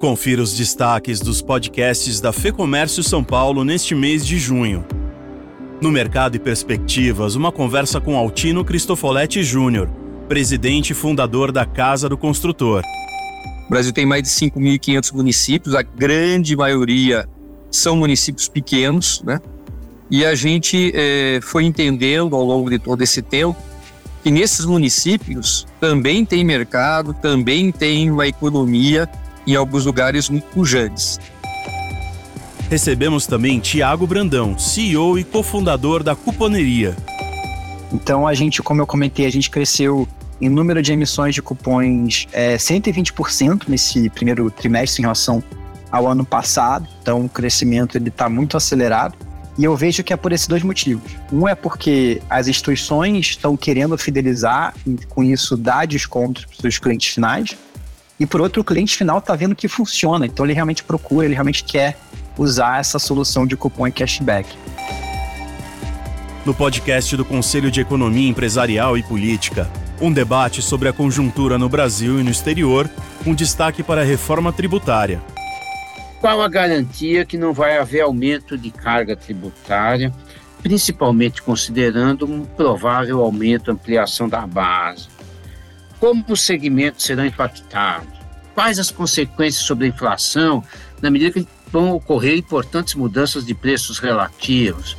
[0.00, 4.82] Confira os destaques dos podcasts da Fecomércio São Paulo neste mês de junho.
[5.78, 9.90] No Mercado e Perspectivas, uma conversa com Altino Cristofoletti Júnior,
[10.26, 12.82] presidente e fundador da Casa do Construtor.
[13.66, 17.28] O Brasil tem mais de 5.500 municípios, a grande maioria
[17.70, 19.38] são municípios pequenos, né?
[20.10, 23.54] E a gente é, foi entendendo ao longo de todo esse tempo
[24.22, 29.06] que nesses municípios também tem mercado, também tem uma economia
[29.46, 31.18] em alguns lugares muito pujantes.
[32.70, 36.96] Recebemos também Tiago Brandão, CEO e cofundador da Cuponeria.
[37.92, 40.06] Então a gente, como eu comentei, a gente cresceu
[40.40, 45.42] em número de emissões de cupons é, 120% nesse primeiro trimestre em relação
[45.90, 46.88] ao ano passado.
[47.02, 49.14] Então o crescimento ele está muito acelerado.
[49.58, 51.10] E eu vejo que é por esses dois motivos.
[51.32, 56.58] Um é porque as instituições estão querendo fidelizar e com isso dar descontos para os
[56.60, 57.56] seus clientes finais.
[58.20, 61.32] E por outro, o cliente final está vendo que funciona, então ele realmente procura, ele
[61.32, 61.98] realmente quer
[62.36, 64.46] usar essa solução de cupom e cashback.
[66.44, 71.68] No podcast do Conselho de Economia Empresarial e Política, um debate sobre a conjuntura no
[71.68, 72.90] Brasil e no exterior,
[73.24, 75.22] com destaque para a reforma tributária.
[76.20, 80.12] Qual a garantia que não vai haver aumento de carga tributária,
[80.62, 85.09] principalmente considerando um provável aumento, ampliação da base?
[86.00, 88.08] Como os segmentos serão impactados?
[88.54, 90.64] Quais as consequências sobre a inflação
[91.02, 94.96] na medida que vão ocorrer importantes mudanças de preços relativos?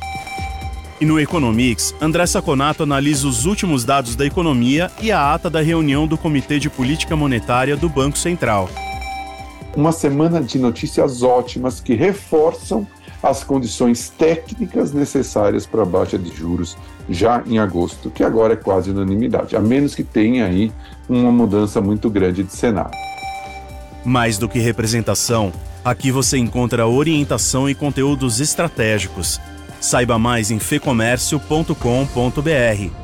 [1.00, 5.60] E no Economics, André Saconato analisa os últimos dados da economia e a ata da
[5.60, 8.70] reunião do Comitê de Política Monetária do Banco Central.
[9.76, 12.86] Uma semana de notícias ótimas que reforçam
[13.22, 16.76] as condições técnicas necessárias para a baixa de juros
[17.08, 20.72] já em agosto, que agora é quase unanimidade, a menos que tenha aí
[21.08, 22.90] uma mudança muito grande de cenário.
[24.04, 25.52] Mais do que representação,
[25.84, 29.40] aqui você encontra orientação e conteúdos estratégicos.
[29.80, 33.02] Saiba mais em fecomércio.com.br.